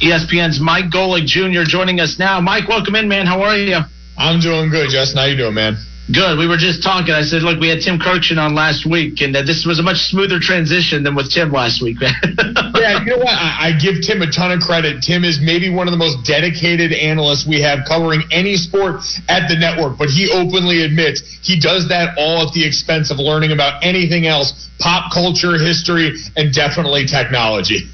ESPN's 0.00 0.60
Mike 0.60 0.86
Golic 0.86 1.26
Jr. 1.26 1.62
joining 1.68 2.00
us 2.00 2.18
now. 2.18 2.40
Mike, 2.40 2.68
welcome 2.68 2.94
in, 2.94 3.08
man. 3.08 3.26
How 3.26 3.42
are 3.42 3.56
you? 3.56 3.78
I'm 4.16 4.40
doing 4.40 4.70
good, 4.70 4.88
Justin. 4.88 5.18
How 5.18 5.26
you 5.26 5.36
doing, 5.36 5.54
man? 5.54 5.76
Good. 6.08 6.38
We 6.38 6.48
were 6.48 6.56
just 6.56 6.82
talking. 6.82 7.14
I 7.14 7.22
said, 7.22 7.42
look, 7.42 7.60
we 7.60 7.68
had 7.68 7.84
Tim 7.84 8.00
Kurkjian 8.00 8.40
on 8.40 8.54
last 8.54 8.88
week, 8.88 9.20
and 9.20 9.36
uh, 9.36 9.42
this 9.42 9.64
was 9.68 9.78
a 9.78 9.82
much 9.82 10.10
smoother 10.10 10.40
transition 10.40 11.04
than 11.04 11.14
with 11.14 11.30
Tim 11.30 11.52
last 11.52 11.82
week, 11.82 12.00
man. 12.00 12.16
yeah, 12.74 12.98
you 13.04 13.12
know 13.14 13.18
what? 13.22 13.36
I, 13.36 13.70
I 13.70 13.78
give 13.78 14.00
Tim 14.02 14.20
a 14.22 14.30
ton 14.32 14.50
of 14.50 14.60
credit. 14.60 15.04
Tim 15.04 15.22
is 15.22 15.38
maybe 15.38 15.70
one 15.70 15.86
of 15.86 15.92
the 15.92 16.00
most 16.00 16.26
dedicated 16.26 16.92
analysts 16.92 17.46
we 17.46 17.60
have 17.60 17.86
covering 17.86 18.24
any 18.32 18.56
sport 18.56 19.04
at 19.28 19.46
the 19.46 19.54
network, 19.54 19.98
but 19.98 20.08
he 20.08 20.32
openly 20.32 20.82
admits 20.82 21.22
he 21.44 21.60
does 21.60 21.88
that 21.88 22.16
all 22.18 22.48
at 22.48 22.52
the 22.54 22.66
expense 22.66 23.12
of 23.12 23.18
learning 23.18 23.52
about 23.52 23.84
anything 23.84 24.26
else 24.26 24.68
pop 24.80 25.12
culture, 25.12 25.60
history, 25.60 26.16
and 26.36 26.52
definitely 26.52 27.06
technology. 27.06 27.86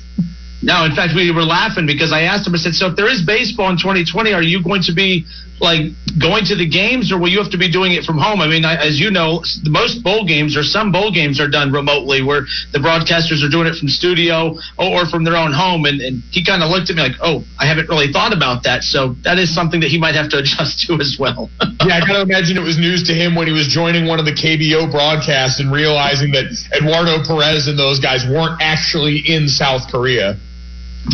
No, 0.67 0.85
in 0.85 0.97
fact, 0.97 1.15
we 1.15 1.31
were 1.31 1.45
laughing 1.47 1.87
because 1.87 2.13
I 2.13 2.23
asked 2.23 2.45
him. 2.45 2.55
I 2.55 2.59
said, 2.59 2.75
"So 2.75 2.89
if 2.89 2.97
there 2.97 3.07
is 3.09 3.23
baseball 3.23 3.71
in 3.71 3.79
2020, 3.79 4.35
are 4.35 4.43
you 4.43 4.61
going 4.61 4.83
to 4.83 4.93
be 4.93 5.25
like 5.61 5.95
going 6.19 6.45
to 6.47 6.57
the 6.57 6.67
games, 6.67 7.13
or 7.13 7.19
will 7.19 7.29
you 7.29 7.39
have 7.39 7.53
to 7.53 7.57
be 7.57 7.71
doing 7.71 7.93
it 7.93 8.03
from 8.03 8.19
home?" 8.19 8.41
I 8.41 8.49
mean, 8.49 8.65
I, 8.65 8.75
as 8.75 8.99
you 8.99 9.13
know, 9.13 9.45
most 9.63 10.03
bowl 10.03 10.27
games 10.27 10.57
or 10.57 10.65
some 10.65 10.91
bowl 10.91 11.13
games 11.13 11.39
are 11.39 11.47
done 11.47 11.71
remotely, 11.71 12.21
where 12.21 12.43
the 12.73 12.81
broadcasters 12.83 13.47
are 13.47 13.49
doing 13.49 13.69
it 13.69 13.77
from 13.79 13.87
studio 13.87 14.59
or, 14.77 15.03
or 15.03 15.07
from 15.07 15.23
their 15.23 15.37
own 15.37 15.53
home. 15.53 15.85
And, 15.87 16.01
and 16.01 16.21
he 16.33 16.45
kind 16.45 16.65
of 16.65 16.69
looked 16.69 16.91
at 16.91 16.97
me 16.97 17.03
like, 17.03 17.23
"Oh, 17.23 17.45
I 17.61 17.67
haven't 17.67 17.89
really 17.89 18.11
thought 18.11 18.35
about 18.35 18.65
that." 18.65 18.83
So 18.83 19.15
that 19.23 19.39
is 19.39 19.55
something 19.55 19.79
that 19.87 19.91
he 19.95 19.99
might 20.03 20.17
have 20.17 20.31
to 20.31 20.39
adjust 20.43 20.83
to 20.89 20.99
as 20.99 21.15
well. 21.17 21.49
yeah, 21.87 21.95
I 21.95 22.01
gotta 22.01 22.23
imagine 22.23 22.59
it 22.59 22.67
was 22.67 22.77
news 22.77 23.07
to 23.07 23.15
him 23.15 23.37
when 23.37 23.47
he 23.47 23.53
was 23.53 23.69
joining 23.69 24.09
one 24.11 24.19
of 24.19 24.27
the 24.27 24.35
KBO 24.35 24.91
broadcasts 24.91 25.61
and 25.61 25.71
realizing 25.71 26.33
that 26.33 26.51
Eduardo 26.75 27.23
Perez 27.23 27.71
and 27.71 27.79
those 27.79 28.01
guys 28.01 28.27
weren't 28.27 28.59
actually 28.61 29.23
in 29.31 29.47
South 29.47 29.87
Korea. 29.95 30.35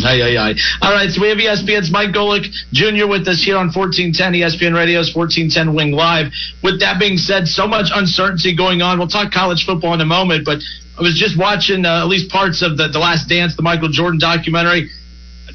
Aye, 0.01 0.21
aye, 0.21 0.37
aye. 0.37 0.55
All 0.81 0.91
right, 0.91 1.09
so 1.11 1.21
we 1.21 1.29
have 1.29 1.37
ESPN's 1.37 1.91
Mike 1.91 2.09
Golic 2.09 2.49
Jr. 2.73 3.05
with 3.05 3.27
us 3.27 3.43
here 3.43 3.57
on 3.57 3.69
1410 3.69 4.33
ESPN 4.33 4.73
Radio's 4.73 5.13
1410 5.13 5.75
Wing 5.75 5.91
Live. 5.91 6.33
With 6.63 6.79
that 6.81 6.99
being 6.99 7.17
said, 7.17 7.47
so 7.47 7.67
much 7.67 7.93
uncertainty 7.93 8.55
going 8.55 8.81
on. 8.81 8.97
We'll 8.97 9.07
talk 9.07 9.31
college 9.31 9.65
football 9.65 9.93
in 9.93 10.01
a 10.01 10.05
moment, 10.05 10.45
but 10.45 10.59
I 10.97 11.01
was 11.01 11.13
just 11.13 11.37
watching 11.37 11.85
uh, 11.85 12.01
at 12.01 12.07
least 12.07 12.31
parts 12.31 12.61
of 12.61 12.77
the, 12.77 12.87
the 12.87 12.99
Last 12.99 13.29
Dance, 13.29 13.55
the 13.55 13.61
Michael 13.61 13.89
Jordan 13.89 14.19
documentary. 14.19 14.89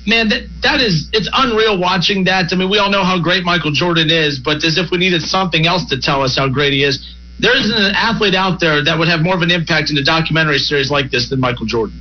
Man, 0.06 0.28
that, 0.30 0.46
that 0.62 0.80
is, 0.80 1.10
it's 1.12 1.28
unreal 1.34 1.78
watching 1.78 2.24
that. 2.24 2.52
I 2.52 2.56
mean, 2.56 2.70
we 2.70 2.78
all 2.78 2.90
know 2.90 3.04
how 3.04 3.20
great 3.20 3.44
Michael 3.44 3.72
Jordan 3.72 4.08
is, 4.10 4.38
but 4.38 4.62
as 4.64 4.78
if 4.78 4.90
we 4.90 4.98
needed 4.98 5.22
something 5.22 5.66
else 5.66 5.84
to 5.90 6.00
tell 6.00 6.22
us 6.22 6.38
how 6.38 6.48
great 6.48 6.72
he 6.72 6.84
is. 6.84 7.02
There 7.40 7.54
isn't 7.56 7.76
an 7.76 7.94
athlete 7.94 8.34
out 8.34 8.58
there 8.58 8.82
that 8.82 8.98
would 8.98 9.08
have 9.08 9.20
more 9.20 9.34
of 9.34 9.42
an 9.42 9.50
impact 9.50 9.90
in 9.90 9.98
a 9.98 10.02
documentary 10.02 10.58
series 10.58 10.90
like 10.90 11.10
this 11.10 11.28
than 11.30 11.38
Michael 11.38 11.66
Jordan. 11.66 12.00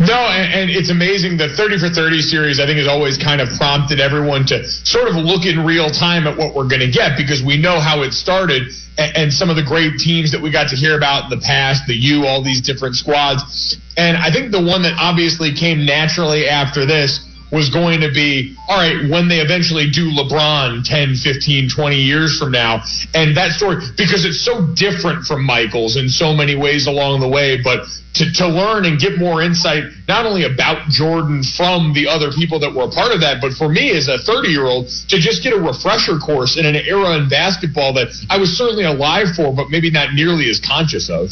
No, 0.00 0.16
and, 0.16 0.52
and, 0.52 0.70
it's 0.70 0.88
amazing. 0.88 1.36
The 1.36 1.48
30 1.48 1.78
for 1.78 1.90
30 1.90 2.20
series, 2.20 2.60
I 2.60 2.66
think, 2.66 2.78
has 2.78 2.88
always 2.88 3.18
kind 3.18 3.40
of 3.40 3.48
prompted 3.60 4.00
everyone 4.00 4.46
to 4.46 4.64
sort 4.64 5.08
of 5.08 5.16
look 5.16 5.44
in 5.44 5.64
real 5.64 5.90
time 5.90 6.26
at 6.26 6.36
what 6.36 6.54
we're 6.54 6.68
going 6.68 6.80
to 6.80 6.90
get 6.90 7.18
because 7.18 7.42
we 7.44 7.58
know 7.60 7.78
how 7.78 8.02
it 8.02 8.12
started 8.12 8.72
and, 8.96 9.16
and, 9.16 9.32
some 9.32 9.50
of 9.50 9.56
the 9.56 9.62
great 9.62 9.98
teams 9.98 10.32
that 10.32 10.40
we 10.40 10.50
got 10.50 10.68
to 10.70 10.76
hear 10.76 10.96
about 10.96 11.24
in 11.24 11.38
the 11.38 11.44
past, 11.44 11.86
the 11.86 11.94
U, 11.94 12.26
all 12.26 12.42
these 12.42 12.60
different 12.60 12.96
squads. 12.96 13.76
And 13.96 14.16
I 14.16 14.32
think 14.32 14.50
the 14.50 14.62
one 14.62 14.82
that 14.82 14.96
obviously 14.98 15.52
came 15.52 15.84
naturally 15.84 16.48
after 16.48 16.86
this 16.86 17.20
was 17.52 17.70
going 17.70 18.00
to 18.00 18.12
be 18.12 18.56
all 18.68 18.78
right 18.78 19.10
when 19.10 19.28
they 19.28 19.40
eventually 19.40 19.90
do 19.90 20.10
LeBron 20.10 20.84
10, 20.84 21.16
15, 21.16 21.68
20 21.68 21.96
years 21.96 22.38
from 22.38 22.52
now. 22.52 22.82
And 23.14 23.36
that 23.36 23.52
story, 23.52 23.76
because 23.96 24.24
it's 24.24 24.40
so 24.44 24.66
different 24.74 25.24
from 25.24 25.44
Michael's 25.44 25.96
in 25.96 26.08
so 26.08 26.32
many 26.32 26.54
ways 26.54 26.86
along 26.86 27.20
the 27.20 27.28
way, 27.28 27.60
but 27.62 27.86
to, 28.14 28.32
to 28.34 28.46
learn 28.48 28.84
and 28.86 28.98
get 28.98 29.18
more 29.18 29.42
insight, 29.42 29.84
not 30.08 30.26
only 30.26 30.44
about 30.44 30.88
Jordan 30.88 31.42
from 31.42 31.92
the 31.92 32.06
other 32.08 32.30
people 32.32 32.58
that 32.60 32.74
were 32.74 32.84
a 32.84 32.90
part 32.90 33.12
of 33.12 33.20
that, 33.20 33.40
but 33.40 33.52
for 33.52 33.68
me 33.68 33.90
as 33.96 34.08
a 34.08 34.18
30 34.18 34.48
year 34.48 34.66
old, 34.66 34.88
to 35.08 35.18
just 35.18 35.42
get 35.42 35.52
a 35.52 35.60
refresher 35.60 36.18
course 36.18 36.56
in 36.56 36.66
an 36.66 36.76
era 36.76 37.16
in 37.18 37.28
basketball 37.28 37.92
that 37.94 38.08
I 38.28 38.38
was 38.38 38.50
certainly 38.56 38.84
alive 38.84 39.34
for, 39.34 39.54
but 39.54 39.70
maybe 39.70 39.90
not 39.90 40.14
nearly 40.14 40.48
as 40.50 40.60
conscious 40.60 41.10
of. 41.10 41.30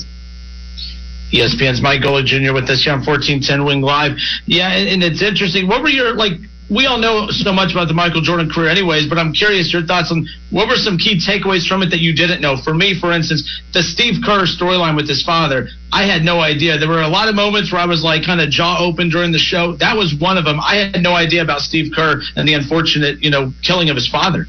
ESPN's 1.33 1.81
Mike 1.81 2.03
Golic 2.03 2.27
Jr. 2.27 2.53
with 2.53 2.69
us 2.71 2.85
here 2.85 2.93
on 2.93 3.01
1410 3.01 3.65
Wing 3.65 3.81
Live. 3.81 4.13
Yeah, 4.47 4.73
and, 4.73 4.89
and 4.89 5.03
it's 5.03 5.23
interesting. 5.23 5.69
What 5.69 5.83
were 5.83 5.91
your, 5.91 6.15
like, 6.15 6.33
we 6.71 6.85
all 6.87 6.99
know 6.99 7.29
so 7.31 7.53
much 7.53 7.73
about 7.73 7.89
the 7.89 7.95
Michael 7.95 8.21
Jordan 8.21 8.51
career 8.51 8.69
anyways, 8.69 9.09
but 9.09 9.17
I'm 9.17 9.33
curious 9.33 9.73
your 9.73 9.83
thoughts 9.83 10.13
on 10.13 10.27
what 10.51 10.69
were 10.69 10.77
some 10.77 10.99
key 10.99 11.17
takeaways 11.17 11.67
from 11.67 11.83
it 11.83 11.89
that 11.91 12.01
you 12.01 12.15
didn't 12.15 12.43
know? 12.43 12.57
For 12.57 12.75
me, 12.75 12.99
for 12.99 13.13
instance, 13.13 13.41
the 13.73 13.83
Steve 13.83 14.21
Kerr 14.25 14.45
storyline 14.45 14.95
with 14.95 15.09
his 15.09 15.23
father, 15.23 15.69
I 15.93 16.05
had 16.05 16.23
no 16.23 16.41
idea. 16.41 16.77
There 16.77 16.89
were 16.89 17.03
a 17.03 17.09
lot 17.09 17.29
of 17.29 17.35
moments 17.35 17.73
where 17.73 17.81
I 17.81 17.87
was 17.87 18.05
like 18.05 18.25
kind 18.25 18.41
of 18.41 18.51
jaw 18.51 18.85
open 18.85 19.09
during 19.09 19.33
the 19.33 19.39
show. 19.39 19.77
That 19.77 19.97
was 19.97 20.15
one 20.15 20.37
of 20.37 20.45
them. 20.45 20.61
I 20.61 20.77
had 20.93 21.03
no 21.03 21.15
idea 21.15 21.43
about 21.43 21.61
Steve 21.61 21.93
Kerr 21.95 22.21
and 22.37 22.47
the 22.47 22.53
unfortunate, 22.53 23.23
you 23.23 23.31
know, 23.31 23.53
killing 23.63 23.89
of 23.89 23.97
his 23.97 24.09
father. 24.09 24.47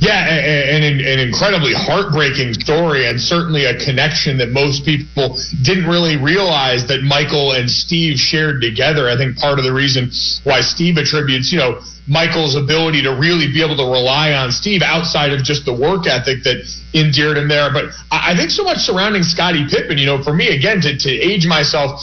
Yeah, 0.00 0.26
and, 0.28 0.84
an 0.84 1.18
incredibly 1.18 1.72
heartbreaking 1.74 2.54
story, 2.54 3.06
and 3.06 3.20
certainly 3.20 3.64
a 3.64 3.78
connection 3.84 4.38
that 4.38 4.50
most 4.50 4.84
people 4.84 5.36
didn't 5.62 5.86
really 5.86 6.16
realize 6.16 6.86
that 6.88 7.02
Michael 7.02 7.52
and 7.52 7.70
Steve 7.70 8.18
shared 8.18 8.60
together. 8.60 9.08
I 9.08 9.16
think 9.16 9.38
part 9.38 9.58
of 9.58 9.64
the 9.64 9.72
reason 9.72 10.10
why 10.44 10.60
Steve 10.60 10.98
attributes, 10.98 11.52
you 11.52 11.58
know, 11.58 11.80
Michael's 12.08 12.56
ability 12.56 13.02
to 13.02 13.10
really 13.14 13.46
be 13.46 13.62
able 13.62 13.76
to 13.76 13.84
rely 13.84 14.32
on 14.32 14.50
Steve 14.50 14.82
outside 14.82 15.32
of 15.32 15.44
just 15.44 15.64
the 15.64 15.72
work 15.72 16.06
ethic 16.06 16.42
that 16.42 16.66
endeared 16.94 17.38
him 17.38 17.48
there. 17.48 17.72
But 17.72 17.94
I 18.10 18.34
think 18.36 18.50
so 18.50 18.64
much 18.64 18.78
surrounding 18.78 19.22
Scottie 19.22 19.66
Pippen, 19.68 19.98
you 19.98 20.06
know, 20.06 20.22
for 20.22 20.34
me, 20.34 20.48
again, 20.48 20.80
to, 20.80 20.96
to 20.96 21.10
age 21.10 21.46
myself 21.46 22.00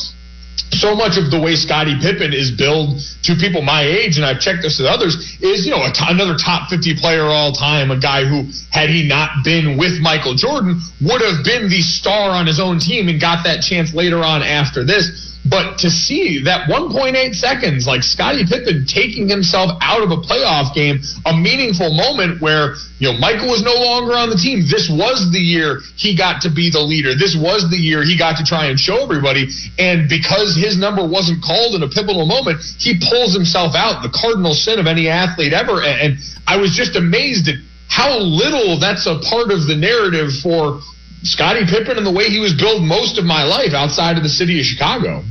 so 0.71 0.95
much 0.95 1.17
of 1.17 1.31
the 1.31 1.39
way 1.39 1.55
Scottie 1.55 1.97
Pippen 1.99 2.33
is 2.33 2.51
billed 2.51 2.99
to 3.23 3.35
people 3.35 3.61
my 3.61 3.83
age, 3.83 4.17
and 4.17 4.25
I've 4.25 4.39
checked 4.39 4.61
this 4.61 4.79
with 4.79 4.87
others, 4.87 5.37
is 5.41 5.65
you 5.65 5.71
know 5.71 5.83
another 6.07 6.35
top 6.37 6.69
50 6.69 6.95
player 6.95 7.23
all 7.23 7.51
time, 7.51 7.91
a 7.91 7.99
guy 7.99 8.25
who, 8.25 8.49
had 8.71 8.89
he 8.89 9.07
not 9.07 9.43
been 9.43 9.77
with 9.77 9.99
Michael 9.99 10.35
Jordan, 10.35 10.79
would 11.01 11.21
have 11.21 11.43
been 11.43 11.69
the 11.69 11.81
star 11.81 12.31
on 12.31 12.47
his 12.47 12.59
own 12.59 12.79
team 12.79 13.07
and 13.09 13.19
got 13.19 13.43
that 13.45 13.61
chance 13.61 13.93
later 13.93 14.23
on 14.23 14.43
after 14.43 14.83
this. 14.83 15.28
But 15.49 15.79
to 15.79 15.89
see 15.89 16.43
that 16.43 16.69
1.8 16.69 17.33
seconds, 17.33 17.87
like 17.87 18.03
Scottie 18.03 18.45
Pippen 18.45 18.85
taking 18.85 19.27
himself 19.27 19.71
out 19.81 20.03
of 20.03 20.11
a 20.11 20.17
playoff 20.17 20.75
game, 20.75 21.01
a 21.25 21.33
meaningful 21.33 21.89
moment 21.93 22.39
where, 22.39 22.75
you 22.99 23.09
know, 23.09 23.17
Michael 23.17 23.49
was 23.49 23.63
no 23.63 23.73
longer 23.73 24.13
on 24.13 24.29
the 24.29 24.37
team. 24.37 24.61
This 24.69 24.89
was 24.91 25.31
the 25.31 25.39
year 25.39 25.81
he 25.97 26.15
got 26.15 26.41
to 26.43 26.51
be 26.53 26.69
the 26.69 26.79
leader. 26.79 27.15
This 27.15 27.35
was 27.35 27.69
the 27.69 27.77
year 27.77 28.03
he 28.03 28.17
got 28.17 28.37
to 28.37 28.45
try 28.45 28.67
and 28.67 28.77
show 28.77 29.01
everybody. 29.01 29.49
And 29.79 30.07
because 30.07 30.55
his 30.55 30.77
number 30.77 31.01
wasn't 31.01 31.41
called 31.41 31.73
in 31.73 31.81
a 31.81 31.89
pivotal 31.89 32.27
moment, 32.27 32.61
he 32.77 33.01
pulls 33.01 33.33
himself 33.33 33.73
out, 33.73 34.03
the 34.03 34.13
cardinal 34.13 34.53
sin 34.53 34.77
of 34.77 34.85
any 34.85 35.09
athlete 35.09 35.53
ever. 35.53 35.81
And 35.81 36.19
I 36.45 36.57
was 36.57 36.77
just 36.77 36.95
amazed 36.95 37.49
at 37.49 37.55
how 37.87 38.19
little 38.19 38.77
that's 38.77 39.07
a 39.07 39.17
part 39.17 39.49
of 39.49 39.65
the 39.65 39.75
narrative 39.75 40.29
for 40.43 40.81
Scottie 41.23 41.65
Pippen 41.65 41.97
and 41.97 42.05
the 42.05 42.13
way 42.13 42.29
he 42.29 42.39
was 42.39 42.53
billed 42.53 42.83
most 42.83 43.17
of 43.17 43.25
my 43.25 43.43
life 43.43 43.73
outside 43.73 44.15
of 44.15 44.23
the 44.23 44.29
city 44.29 44.59
of 44.59 44.65
Chicago. 44.65 45.23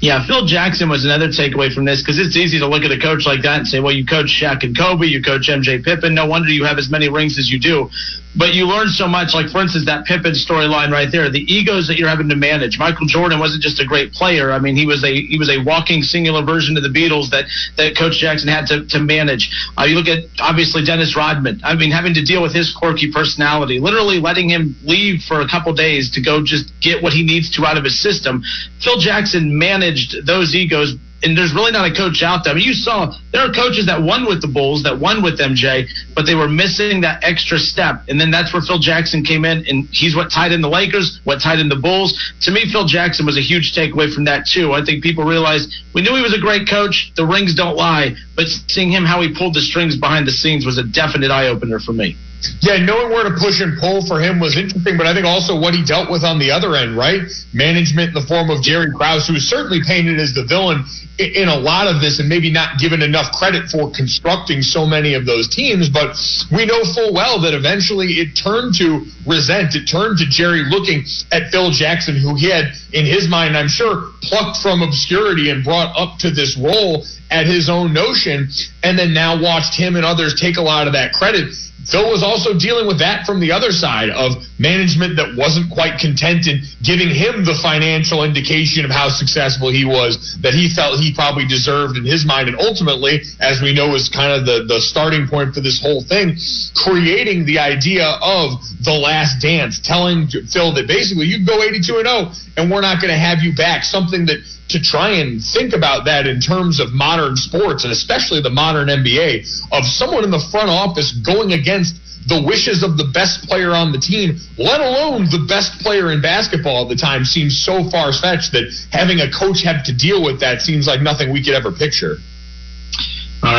Yeah, 0.00 0.26
Phil 0.26 0.46
Jackson 0.46 0.88
was 0.88 1.04
another 1.04 1.28
takeaway 1.28 1.72
from 1.72 1.84
this 1.84 2.02
because 2.02 2.18
it's 2.18 2.36
easy 2.36 2.58
to 2.58 2.66
look 2.66 2.84
at 2.84 2.90
a 2.90 2.98
coach 2.98 3.24
like 3.26 3.42
that 3.42 3.58
and 3.58 3.66
say, 3.66 3.80
well, 3.80 3.92
you 3.92 4.04
coach 4.04 4.26
Shaq 4.26 4.62
and 4.62 4.76
Kobe, 4.76 5.06
you 5.06 5.22
coach 5.22 5.48
MJ 5.48 5.82
Pippen. 5.82 6.14
No 6.14 6.26
wonder 6.26 6.50
you 6.50 6.64
have 6.64 6.78
as 6.78 6.90
many 6.90 7.08
rings 7.08 7.38
as 7.38 7.50
you 7.50 7.58
do. 7.58 7.88
But 8.34 8.54
you 8.54 8.66
learn 8.66 8.88
so 8.88 9.06
much, 9.06 9.34
like, 9.34 9.50
for 9.50 9.60
instance, 9.60 9.84
that 9.86 10.06
Pippen 10.06 10.32
storyline 10.32 10.90
right 10.90 11.08
there, 11.12 11.30
the 11.30 11.44
egos 11.52 11.86
that 11.88 11.98
you're 11.98 12.08
having 12.08 12.30
to 12.30 12.36
manage. 12.36 12.78
Michael 12.78 13.06
Jordan 13.06 13.38
wasn't 13.38 13.62
just 13.62 13.78
a 13.80 13.84
great 13.84 14.12
player. 14.12 14.52
I 14.52 14.58
mean, 14.58 14.74
he 14.74 14.86
was 14.86 15.04
a 15.04 15.12
he 15.12 15.38
was 15.38 15.50
a 15.50 15.62
walking 15.62 16.02
singular 16.02 16.42
version 16.42 16.76
of 16.76 16.82
the 16.82 16.88
Beatles 16.88 17.28
that, 17.30 17.44
that 17.76 17.96
Coach 17.96 18.18
Jackson 18.18 18.48
had 18.48 18.66
to, 18.68 18.86
to 18.86 19.00
manage. 19.00 19.52
Uh, 19.76 19.84
you 19.84 19.96
look 19.96 20.08
at, 20.08 20.24
obviously, 20.40 20.82
Dennis 20.82 21.14
Rodman. 21.14 21.60
I 21.62 21.74
mean, 21.74 21.90
having 21.90 22.14
to 22.14 22.24
deal 22.24 22.40
with 22.40 22.54
his 22.54 22.72
quirky 22.72 23.12
personality, 23.12 23.78
literally 23.78 24.18
letting 24.18 24.48
him 24.48 24.76
leave 24.82 25.22
for 25.28 25.40
a 25.40 25.48
couple 25.48 25.74
days 25.74 26.10
to 26.12 26.22
go 26.22 26.42
just 26.42 26.72
get 26.80 27.02
what 27.02 27.12
he 27.12 27.22
needs 27.22 27.50
to 27.56 27.66
out 27.66 27.76
of 27.76 27.84
his 27.84 28.00
system. 28.00 28.42
Phil 28.82 28.98
Jackson 28.98 29.58
managed 29.58 30.26
those 30.26 30.54
egos 30.54 30.96
and 31.22 31.36
there's 31.36 31.54
really 31.54 31.72
not 31.72 31.88
a 31.88 31.94
coach 31.94 32.22
out 32.22 32.44
there. 32.44 32.52
I 32.52 32.56
mean, 32.56 32.66
you 32.66 32.74
saw 32.74 33.14
there 33.32 33.42
are 33.42 33.52
coaches 33.52 33.86
that 33.86 34.02
won 34.02 34.26
with 34.26 34.42
the 34.42 34.48
Bulls, 34.48 34.82
that 34.82 34.98
won 34.98 35.22
with 35.22 35.38
MJ, 35.38 35.86
but 36.14 36.26
they 36.26 36.34
were 36.34 36.48
missing 36.48 37.00
that 37.02 37.22
extra 37.22 37.58
step. 37.58 38.02
And 38.08 38.20
then 38.20 38.30
that's 38.30 38.52
where 38.52 38.62
Phil 38.62 38.78
Jackson 38.78 39.22
came 39.24 39.44
in, 39.44 39.64
and 39.66 39.88
he's 39.90 40.16
what 40.16 40.30
tied 40.30 40.52
in 40.52 40.60
the 40.60 40.68
Lakers, 40.68 41.20
what 41.24 41.40
tied 41.40 41.58
in 41.58 41.68
the 41.68 41.76
Bulls. 41.76 42.18
To 42.42 42.50
me, 42.50 42.66
Phil 42.70 42.86
Jackson 42.86 43.26
was 43.26 43.38
a 43.38 43.42
huge 43.42 43.72
takeaway 43.74 44.12
from 44.12 44.24
that 44.24 44.46
too. 44.46 44.72
I 44.72 44.84
think 44.84 45.02
people 45.02 45.24
realized 45.24 45.72
we 45.94 46.02
knew 46.02 46.14
he 46.16 46.22
was 46.22 46.34
a 46.34 46.40
great 46.40 46.68
coach. 46.68 47.12
The 47.16 47.26
rings 47.26 47.54
don't 47.54 47.76
lie, 47.76 48.14
but 48.34 48.46
seeing 48.66 48.90
him 48.90 49.04
how 49.04 49.22
he 49.22 49.34
pulled 49.34 49.54
the 49.54 49.62
strings 49.62 49.96
behind 49.96 50.26
the 50.26 50.32
scenes 50.32 50.66
was 50.66 50.78
a 50.78 50.84
definite 50.84 51.30
eye 51.30 51.48
opener 51.48 51.78
for 51.78 51.92
me. 51.92 52.16
Yeah, 52.60 52.78
knowing 52.78 53.10
where 53.10 53.24
to 53.24 53.34
push 53.38 53.60
and 53.60 53.78
pull 53.78 54.06
for 54.06 54.20
him 54.20 54.40
was 54.40 54.56
interesting, 54.56 54.96
but 54.96 55.06
I 55.06 55.14
think 55.14 55.26
also 55.26 55.58
what 55.58 55.74
he 55.74 55.84
dealt 55.84 56.10
with 56.10 56.24
on 56.24 56.38
the 56.38 56.50
other 56.50 56.74
end, 56.74 56.96
right? 56.96 57.22
Management 57.52 58.08
in 58.08 58.14
the 58.14 58.26
form 58.26 58.50
of 58.50 58.62
Jerry 58.62 58.90
Krause, 58.90 59.26
who 59.26 59.34
is 59.34 59.48
certainly 59.48 59.80
painted 59.86 60.18
as 60.18 60.34
the 60.34 60.44
villain 60.44 60.84
in 61.18 61.48
a 61.48 61.56
lot 61.56 61.86
of 61.86 62.00
this 62.00 62.18
and 62.18 62.28
maybe 62.28 62.50
not 62.50 62.78
given 62.78 63.02
enough 63.02 63.30
credit 63.32 63.68
for 63.68 63.90
constructing 63.90 64.62
so 64.62 64.86
many 64.86 65.14
of 65.14 65.26
those 65.26 65.48
teams. 65.48 65.88
But 65.88 66.16
we 66.50 66.66
know 66.66 66.82
full 66.84 67.12
well 67.12 67.40
that 67.42 67.54
eventually 67.54 68.18
it 68.18 68.34
turned 68.34 68.74
to 68.76 69.06
resent, 69.26 69.74
it 69.74 69.86
turned 69.86 70.18
to 70.18 70.26
Jerry 70.26 70.64
looking 70.66 71.04
at 71.30 71.50
Phil 71.50 71.70
Jackson, 71.70 72.16
who 72.16 72.34
he 72.34 72.50
had, 72.50 72.72
in 72.92 73.06
his 73.06 73.28
mind, 73.28 73.56
I'm 73.56 73.68
sure, 73.68 74.10
plucked 74.22 74.58
from 74.62 74.82
obscurity 74.82 75.50
and 75.50 75.62
brought 75.62 75.94
up 75.96 76.18
to 76.20 76.30
this 76.30 76.56
role 76.56 77.04
at 77.30 77.46
his 77.46 77.68
own 77.68 77.92
notion, 77.92 78.48
and 78.82 78.98
then 78.98 79.14
now 79.14 79.40
watched 79.40 79.74
him 79.74 79.96
and 79.96 80.04
others 80.04 80.38
take 80.38 80.56
a 80.56 80.62
lot 80.62 80.86
of 80.86 80.92
that 80.92 81.12
credit. 81.12 81.54
Phil 81.86 82.10
was 82.10 82.22
also 82.22 82.56
dealing 82.56 82.86
with 82.86 82.98
that 83.00 83.26
from 83.26 83.40
the 83.40 83.50
other 83.50 83.72
side 83.72 84.10
of 84.10 84.38
management 84.58 85.16
that 85.16 85.34
wasn't 85.34 85.70
quite 85.70 85.98
content 85.98 86.46
in 86.46 86.62
giving 86.82 87.10
him 87.10 87.44
the 87.44 87.58
financial 87.58 88.22
indication 88.22 88.84
of 88.84 88.90
how 88.90 89.08
successful 89.08 89.68
he 89.68 89.84
was 89.84 90.38
that 90.42 90.54
he 90.54 90.70
felt 90.70 91.00
he 91.00 91.12
probably 91.12 91.46
deserved 91.46 91.96
in 91.96 92.04
his 92.04 92.24
mind. 92.24 92.48
And 92.48 92.58
ultimately, 92.58 93.22
as 93.40 93.60
we 93.60 93.74
know, 93.74 93.94
is 93.94 94.08
kind 94.08 94.32
of 94.32 94.46
the, 94.46 94.64
the 94.66 94.80
starting 94.80 95.26
point 95.26 95.54
for 95.54 95.60
this 95.60 95.82
whole 95.82 96.02
thing, 96.02 96.38
creating 96.74 97.46
the 97.46 97.58
idea 97.58 98.06
of 98.22 98.62
the 98.80 98.94
last 98.94 99.42
dance, 99.42 99.80
telling 99.82 100.28
Phil 100.28 100.72
that 100.74 100.86
basically 100.86 101.26
you 101.26 101.44
go 101.44 101.62
82 101.62 101.98
and 101.98 102.06
0 102.06 102.32
and 102.56 102.70
we're 102.70 102.82
not 102.82 103.02
going 103.02 103.12
to 103.12 103.18
have 103.18 103.42
you 103.42 103.54
back. 103.54 103.82
Something 103.82 104.26
that 104.26 104.38
to 104.72 104.80
try 104.80 105.10
and 105.20 105.42
think 105.42 105.72
about 105.72 106.04
that 106.06 106.26
in 106.26 106.40
terms 106.40 106.80
of 106.80 106.92
modern 106.92 107.36
sports 107.36 107.84
and 107.84 107.92
especially 107.92 108.40
the 108.40 108.50
modern 108.50 108.88
NBA 108.88 109.46
of 109.72 109.84
someone 109.84 110.24
in 110.24 110.30
the 110.30 110.42
front 110.50 110.68
office 110.68 111.12
going 111.12 111.52
against 111.52 111.96
the 112.26 112.40
wishes 112.40 112.82
of 112.82 112.96
the 112.96 113.10
best 113.12 113.48
player 113.48 113.72
on 113.72 113.90
the 113.90 113.98
team, 113.98 114.38
let 114.56 114.80
alone 114.80 115.26
the 115.26 115.44
best 115.48 115.80
player 115.80 116.12
in 116.12 116.22
basketball 116.22 116.84
at 116.84 116.88
the 116.88 116.96
time, 116.96 117.24
seems 117.24 117.58
so 117.58 117.88
far 117.90 118.12
fetched 118.12 118.52
that 118.52 118.70
having 118.90 119.20
a 119.20 119.30
coach 119.30 119.62
have 119.62 119.84
to 119.84 119.92
deal 119.92 120.22
with 120.22 120.40
that 120.40 120.60
seems 120.60 120.86
like 120.86 121.00
nothing 121.00 121.32
we 121.32 121.42
could 121.42 121.54
ever 121.54 121.72
picture. 121.72 122.16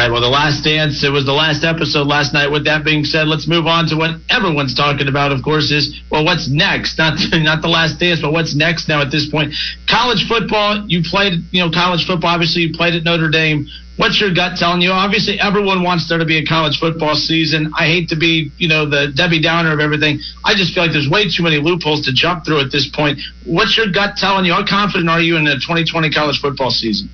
Right. 0.03 0.11
Well, 0.11 0.19
the 0.19 0.27
last 0.27 0.67
dance. 0.67 0.99
It 0.99 1.15
was 1.15 1.23
the 1.23 1.31
last 1.31 1.63
episode 1.63 2.11
last 2.11 2.33
night. 2.35 2.51
With 2.51 2.67
that 2.67 2.83
being 2.83 3.07
said, 3.07 3.31
let's 3.31 3.47
move 3.47 3.71
on 3.71 3.87
to 3.87 3.95
what 3.95 4.19
everyone's 4.27 4.75
talking 4.75 5.07
about. 5.07 5.31
Of 5.31 5.47
course, 5.47 5.71
is 5.71 5.95
well, 6.11 6.27
what's 6.27 6.51
next? 6.51 6.99
Not 6.99 7.15
not 7.31 7.63
the 7.63 7.71
last 7.71 8.03
dance, 8.03 8.19
but 8.19 8.35
what's 8.35 8.51
next 8.53 8.91
now 8.91 8.99
at 8.99 9.15
this 9.15 9.31
point? 9.31 9.55
College 9.87 10.27
football. 10.27 10.83
You 10.91 11.07
played, 11.07 11.47
you 11.55 11.63
know, 11.63 11.71
college 11.71 12.03
football. 12.03 12.35
Obviously, 12.35 12.67
you 12.67 12.75
played 12.75 12.99
at 12.99 13.07
Notre 13.07 13.31
Dame. 13.31 13.63
What's 13.95 14.19
your 14.19 14.35
gut 14.35 14.59
telling 14.59 14.81
you? 14.81 14.91
Obviously, 14.91 15.39
everyone 15.39 15.87
wants 15.87 16.09
there 16.09 16.19
to 16.19 16.27
be 16.27 16.35
a 16.35 16.43
college 16.43 16.83
football 16.83 17.15
season. 17.15 17.71
I 17.71 17.87
hate 17.87 18.09
to 18.09 18.19
be, 18.19 18.51
you 18.59 18.67
know, 18.67 18.83
the 18.83 19.07
Debbie 19.15 19.39
Downer 19.39 19.71
of 19.71 19.79
everything. 19.79 20.19
I 20.43 20.51
just 20.51 20.75
feel 20.75 20.83
like 20.83 20.91
there's 20.91 21.07
way 21.07 21.31
too 21.31 21.47
many 21.47 21.63
loopholes 21.63 22.03
to 22.07 22.11
jump 22.11 22.43
through 22.43 22.59
at 22.59 22.75
this 22.75 22.91
point. 22.91 23.23
What's 23.45 23.77
your 23.79 23.87
gut 23.87 24.19
telling 24.19 24.43
you? 24.43 24.51
How 24.51 24.67
confident 24.67 25.07
are 25.07 25.21
you 25.21 25.37
in 25.39 25.45
the 25.45 25.55
2020 25.63 26.11
college 26.11 26.43
football 26.43 26.71
season? 26.75 27.07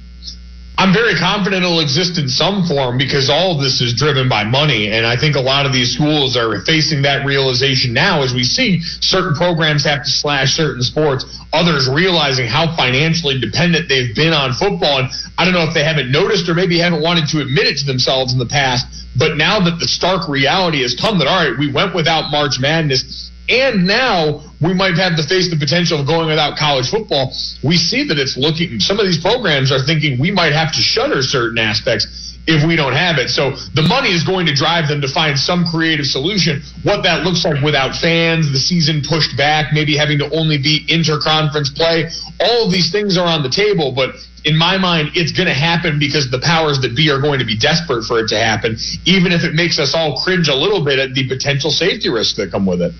I'm 0.80 0.94
very 0.94 1.14
confident 1.20 1.66
it'll 1.66 1.81
exist 1.81 2.18
in 2.18 2.30
some 2.30 2.64
form 2.64 2.98
because 2.98 3.30
all 3.30 3.52
of 3.54 3.60
this 3.62 3.81
is 3.81 3.94
driven 3.94 4.30
by 4.30 4.46
money. 4.46 4.88
And 4.88 5.06
I 5.06 5.20
think 5.20 5.36
a 5.36 5.42
lot 5.42 5.66
of 5.66 5.74
these 5.74 5.92
schools 5.94 6.38
are 6.38 6.64
facing 6.64 7.02
that 7.02 7.26
realization 7.26 7.92
now 7.92 8.24
as 8.24 8.34
we 8.34 8.46
see 8.46 8.80
certain 8.80 9.36
programs 9.36 9.84
have 9.84 10.06
to 10.06 10.10
slash 10.10 10.56
certain 10.56 10.81
sports, 10.81 11.26
others 11.52 11.90
realizing 11.92 12.48
how 12.48 12.74
financially 12.78 13.38
dependent 13.42 13.90
they've 13.90 14.16
been 14.16 14.31
on 14.31 14.54
football. 14.54 15.04
And 15.04 15.10
I 15.38 15.44
don't 15.44 15.54
know 15.54 15.68
if 15.68 15.74
they 15.74 15.84
haven't 15.84 16.14
noticed 16.14 16.48
or 16.48 16.54
maybe 16.54 16.80
haven't 16.80 17.02
wanted 17.02 17.28
to 17.36 17.42
admit 17.42 17.68
it 17.68 17.78
to 17.80 17.86
themselves 17.86 18.32
in 18.32 18.40
the 18.40 18.48
past. 18.48 18.88
But 19.18 19.36
now 19.36 19.60
that 19.60 19.80
the 19.80 19.88
stark 19.88 20.30
reality 20.30 20.82
has 20.84 20.96
come 20.96 21.20
that, 21.20 21.28
all 21.28 21.44
right, 21.44 21.60
we 21.60 21.70
went 21.70 21.94
without 21.94 22.32
March 22.32 22.56
Madness 22.58 23.30
and 23.50 23.86
now 23.86 24.49
we 24.62 24.74
might 24.74 24.96
have 24.96 25.16
to 25.16 25.24
face 25.24 25.50
the 25.50 25.56
potential 25.56 26.00
of 26.00 26.08
going 26.08 26.28
without 26.28 26.58
college 26.58 26.90
football. 26.90 27.32
We 27.64 27.78
see 27.78 28.04
that 28.08 28.20
it's 28.20 28.36
looking, 28.36 28.80
some 28.80 29.00
of 29.00 29.06
these 29.06 29.20
programs 29.20 29.72
are 29.72 29.80
thinking 29.80 30.20
we 30.20 30.32
might 30.32 30.52
have 30.52 30.74
to 30.74 30.82
shutter 30.82 31.22
certain 31.24 31.58
aspects 31.58 32.36
if 32.50 32.66
we 32.68 32.76
don't 32.76 32.98
have 32.98 33.18
it. 33.20 33.30
So 33.30 33.56
the 33.78 33.86
money 33.86 34.10
is 34.10 34.24
going 34.24 34.48
to 34.48 34.56
drive 34.56 34.90
them 34.90 35.00
to 35.02 35.08
find 35.08 35.38
some 35.38 35.64
creative 35.64 36.06
solution. 36.06 36.62
What 36.84 37.04
that 37.04 37.24
looks 37.24 37.46
like 37.46 37.64
without 37.64 37.96
fans, 37.96 38.52
the 38.52 38.60
season 38.60 39.02
pushed 39.08 39.38
back, 39.38 39.72
maybe 39.72 39.96
having 39.96 40.20
to 40.20 40.28
only 40.36 40.58
be 40.58 40.84
interconference 40.90 41.72
play, 41.72 42.10
all 42.42 42.66
of 42.66 42.72
these 42.72 42.92
things 42.92 43.18
are 43.18 43.28
on 43.28 43.44
the 43.44 43.54
table. 43.54 43.94
But 43.94 44.16
in 44.44 44.58
my 44.58 44.78
mind, 44.78 45.12
it's 45.16 45.32
going 45.32 45.48
to 45.48 45.54
happen 45.54 46.00
because 46.00 46.32
the 46.32 46.40
powers 46.40 46.82
that 46.82 46.96
be 46.96 47.12
are 47.12 47.22
going 47.22 47.40
to 47.40 47.46
be 47.46 47.56
desperate 47.56 48.04
for 48.04 48.20
it 48.20 48.28
to 48.30 48.38
happen, 48.40 48.76
even 49.06 49.32
if 49.32 49.44
it 49.44 49.54
makes 49.54 49.80
us 49.80 49.94
all 49.94 50.20
cringe 50.20 50.50
a 50.50 50.56
little 50.56 50.84
bit 50.84 50.98
at 50.98 51.14
the 51.14 51.28
potential 51.28 51.72
safety 51.72 52.10
risks 52.10 52.36
that 52.38 52.52
come 52.52 52.66
with 52.66 52.82
it. 52.82 52.94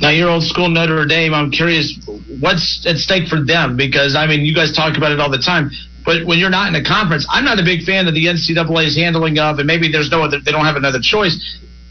Now, 0.00 0.10
your 0.10 0.30
old 0.30 0.42
school 0.44 0.68
Notre 0.68 1.06
Dame, 1.06 1.34
I'm 1.34 1.50
curious 1.50 1.98
what's 2.40 2.84
at 2.86 2.96
stake 2.96 3.28
for 3.28 3.44
them 3.44 3.76
because, 3.76 4.16
I 4.16 4.26
mean, 4.26 4.44
you 4.44 4.54
guys 4.54 4.74
talk 4.74 4.96
about 4.96 5.12
it 5.12 5.20
all 5.20 5.30
the 5.30 5.38
time. 5.38 5.70
But 6.04 6.24
when 6.26 6.38
you're 6.38 6.50
not 6.50 6.68
in 6.68 6.74
a 6.74 6.82
conference, 6.82 7.26
I'm 7.28 7.44
not 7.44 7.58
a 7.58 7.62
big 7.62 7.82
fan 7.84 8.08
of 8.08 8.14
the 8.14 8.26
NCAA's 8.26 8.96
handling 8.96 9.38
of, 9.38 9.58
and 9.58 9.66
maybe 9.66 9.92
there's 9.92 10.10
no 10.10 10.22
other, 10.22 10.40
they 10.40 10.52
don't 10.52 10.64
have 10.64 10.76
another 10.76 11.00
choice. 11.00 11.36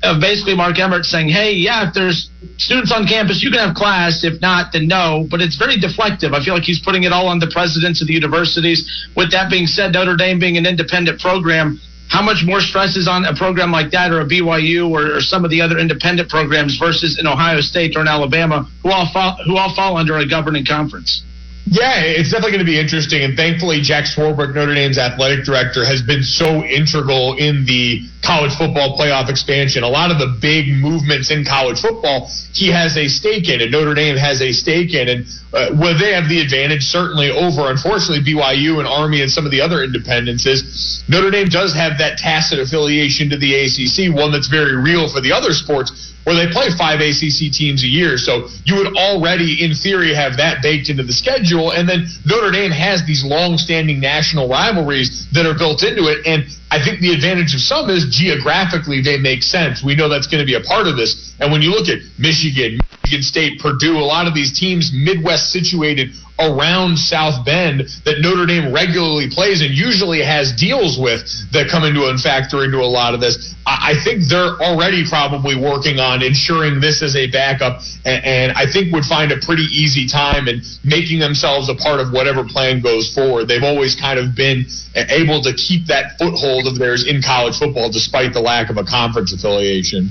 Of 0.04 0.22
basically 0.22 0.56
Mark 0.56 0.78
Emmert 0.80 1.06
saying, 1.06 1.30
hey, 1.30 1.54
yeah, 1.54 1.88
if 1.88 1.94
there's 1.94 2.30
students 2.58 2.92
on 2.92 3.08
campus, 3.08 3.42
you 3.42 3.50
can 3.50 3.60
have 3.60 3.76
class. 3.76 4.24
If 4.24 4.42
not, 4.42 4.72
then 4.74 4.88
no. 4.88 5.28
But 5.30 5.42
it's 5.42 5.56
very 5.56 5.78
deflective. 5.78 6.34
I 6.34 6.44
feel 6.44 6.54
like 6.54 6.64
he's 6.64 6.80
putting 6.80 7.04
it 7.04 7.12
all 7.12 7.28
on 7.28 7.40
the 7.40 7.50
presidents 7.54 8.02
of 8.02 8.08
the 8.08 8.14
universities. 8.14 8.86
With 9.16 9.32
that 9.32 9.50
being 9.50 9.66
said, 9.66 9.94
Notre 9.94 10.16
Dame 10.16 10.40
being 10.40 10.58
an 10.58 10.66
independent 10.66 11.20
program, 11.20 11.80
how 12.10 12.22
much 12.22 12.44
more 12.46 12.62
stress 12.62 12.96
is 12.96 13.08
on 13.08 13.26
a 13.26 13.36
program 13.36 13.72
like 13.72 13.92
that 13.92 14.12
or 14.12 14.22
a 14.22 14.26
BYU 14.26 14.90
or, 14.90 15.18
or, 15.18 15.22
some 15.22 15.44
of 15.44 15.52
the 15.52 15.62
other 15.62 15.78
independent 15.78 16.30
programs 16.30 16.78
versus 16.78 17.18
an 17.20 17.28
Ohio 17.28 17.60
State 17.60 17.96
or 17.96 18.02
an 18.02 18.08
Alabama 18.08 18.70
who 18.82 18.92
all 18.92 19.12
fall, 19.12 19.38
who 19.46 19.58
all 19.58 19.76
fall 19.76 19.98
under 19.98 20.18
a 20.18 20.28
governing 20.28 20.66
conference? 20.66 21.24
Yeah, 21.70 22.00
it's 22.00 22.32
definitely 22.32 22.52
going 22.52 22.66
to 22.66 22.72
be 22.72 22.80
interesting. 22.80 23.24
And 23.24 23.36
thankfully, 23.36 23.82
Jack 23.82 24.06
Swarbrick, 24.06 24.56
Notre 24.56 24.74
Dame's 24.74 24.98
athletic 24.98 25.44
director, 25.44 25.84
has 25.84 26.02
been 26.02 26.24
so 26.24 26.64
integral 26.64 27.36
in 27.36 27.66
the 27.66 28.08
college 28.24 28.56
football 28.56 28.98
playoff 28.98 29.28
expansion. 29.28 29.84
A 29.84 29.90
lot 29.90 30.10
of 30.10 30.18
the 30.18 30.38
big 30.40 30.70
movements 30.70 31.30
in 31.30 31.44
college 31.44 31.82
football, 31.82 32.32
he 32.54 32.72
has 32.72 32.96
a 32.96 33.10
stake 33.10 33.50
in, 33.50 33.60
and 33.60 33.70
Notre 33.70 33.94
Dame 33.94 34.16
has 34.16 34.42
a 34.42 34.54
stake 34.54 34.94
in. 34.94 35.10
And 35.10 35.26
uh, 35.52 35.76
they 36.00 36.14
have 36.14 36.30
the 36.30 36.40
advantage, 36.40 36.84
certainly 36.84 37.32
over, 37.32 37.70
unfortunately, 37.70 38.24
BYU 38.24 38.80
and 38.80 38.88
Army 38.88 39.22
and 39.22 39.30
some 39.30 39.44
of 39.44 39.52
the 39.52 39.60
other 39.60 39.84
independents, 39.84 40.46
is 40.46 41.04
Notre 41.10 41.32
Dame 41.32 41.50
does 41.50 41.74
have 41.76 41.98
that 41.98 42.18
tacit 42.18 42.60
affiliation 42.60 43.30
to 43.32 43.38
the 43.38 43.68
ACC, 43.68 44.16
one 44.16 44.32
that's 44.32 44.48
very 44.48 44.76
real 44.78 45.12
for 45.12 45.20
the 45.20 45.34
other 45.34 45.52
sports 45.52 46.14
where 46.28 46.36
they 46.36 46.52
play 46.52 46.68
five 46.78 47.00
ACC 47.00 47.56
teams 47.56 47.88
a 47.88 47.88
year. 47.88 48.18
So 48.18 48.50
you 48.66 48.76
would 48.76 48.98
already, 48.98 49.64
in 49.64 49.74
theory, 49.74 50.14
have 50.14 50.36
that 50.44 50.62
baked 50.62 50.90
into 50.90 51.04
the 51.04 51.14
schedule. 51.14 51.72
And 51.72 51.88
then 51.88 52.08
Notre 52.26 52.52
Dame 52.52 52.72
has 52.72 53.06
these 53.08 53.24
long-standing 53.24 54.02
national 54.02 54.50
rivalries 54.50 55.26
that 55.32 55.46
are 55.46 55.58
built 55.58 55.84
into 55.84 56.12
it. 56.12 56.28
And 56.28 56.44
I 56.70 56.84
think 56.84 57.00
the 57.00 57.14
advantage 57.14 57.56
of 57.56 57.62
some 57.62 57.90
is 57.90 58.08
geographically 58.12 59.02
they 59.02 59.18
make 59.18 59.42
sense. 59.42 59.84
We 59.84 59.96
know 59.96 60.10
that's 60.10 60.28
going 60.28 60.42
to 60.42 60.46
be 60.46 60.56
a 60.56 60.62
part 60.62 60.88
of 60.88 60.98
this. 60.98 61.34
And 61.40 61.52
when 61.52 61.62
you 61.62 61.72
look 61.72 61.88
at 61.88 62.00
Michigan, 62.20 62.80
Michigan 63.04 63.24
State, 63.24 63.60
Purdue, 63.60 63.98
a 63.98 64.04
lot 64.04 64.28
of 64.28 64.34
these 64.34 64.58
teams 64.58 64.92
Midwest 64.94 65.52
situated 65.52 66.12
around 66.40 66.98
South 66.98 67.46
Bend 67.46 67.82
that 68.06 68.22
Notre 68.22 68.46
Dame 68.46 68.74
regularly 68.74 69.30
plays 69.30 69.62
and 69.62 69.72
usually 69.72 70.22
has 70.22 70.54
deals 70.54 71.00
with 71.00 71.26
that 71.52 71.68
come 71.70 71.84
into 71.84 72.06
and 72.10 72.20
factor 72.20 72.64
into 72.64 72.78
a 72.78 72.86
lot 72.86 73.14
of 73.14 73.22
this. 73.22 73.56
I 73.66 73.94
think 74.04 74.24
they're 74.30 74.56
already 74.62 75.04
probably 75.08 75.56
working 75.56 76.00
on 76.00 76.22
ensuring 76.22 76.80
this 76.80 77.02
is 77.02 77.16
a 77.16 77.30
backup 77.32 77.82
and, 78.06 78.52
I 78.56 78.66
think 78.66 78.94
would 78.94 79.04
find 79.04 79.32
a 79.32 79.38
pretty 79.38 79.68
easy 79.72 80.08
time 80.08 80.48
in 80.48 80.62
making 80.84 81.20
themselves 81.20 81.70
a 81.70 81.76
part 81.76 82.00
of 82.00 82.12
whatever 82.12 82.44
plan 82.46 82.82
goes 82.82 83.14
forward. 83.14 83.48
They've 83.48 83.64
always 83.64 83.96
kind 83.96 84.20
of 84.20 84.36
been 84.36 84.66
able 84.96 85.42
to 85.44 85.54
keep 85.54 85.88
that 85.88 86.18
foothold 86.18 86.57
of 86.66 86.80
theirs 86.80 87.06
in 87.06 87.22
college 87.22 87.60
football 87.60 87.92
despite 87.92 88.34
the 88.34 88.42
lack 88.42 88.70
of 88.70 88.78
a 88.78 88.84
conference 88.84 89.34
affiliation 89.34 90.10